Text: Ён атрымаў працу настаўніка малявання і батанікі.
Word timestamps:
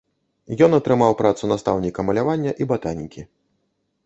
Ён 0.67 0.71
атрымаў 0.77 1.11
працу 1.21 1.49
настаўніка 1.53 1.99
малявання 2.09 2.51
і 2.65 2.69
батанікі. 2.73 3.21